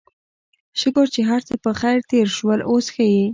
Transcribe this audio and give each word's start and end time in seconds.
شکر 0.81 1.05
چې 1.13 1.21
هرڅه 1.29 1.53
پخير 1.65 1.97
تېر 2.09 2.27
شول، 2.37 2.59
اوس 2.69 2.85
ښه 2.93 3.05
يې؟ 3.13 3.25